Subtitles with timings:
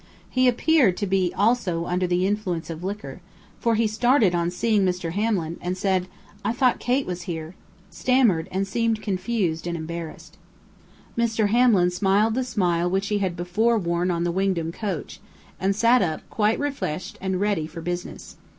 [0.31, 3.21] He appeared to be also under the influence of liquor,
[3.59, 5.11] for he started on seeing Mr.
[5.11, 6.07] Hamlin, and said,
[6.43, 7.53] "I thought Kate was here,"
[7.91, 10.37] stammered, and seemed confused and embarrassed.
[11.15, 11.49] Mr.
[11.49, 15.19] Hamlin smiled the smile which he had before worn on the Wingdam coach,
[15.59, 18.37] and sat up, quite refreshed and ready for business.